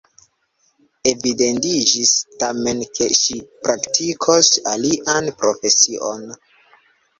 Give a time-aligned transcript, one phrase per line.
[1.11, 2.13] Evidentiĝis,
[2.45, 6.29] tamen, ke ŝi praktikos alian profesion.